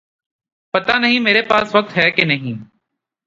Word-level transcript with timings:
پتا 0.73 0.97
نہیں 0.97 1.19
میرے 1.19 1.41
پاس 1.41 1.75
وقت 1.75 1.97
ہے 1.97 2.09
کہ 2.11 2.25
نہیں 2.25 2.63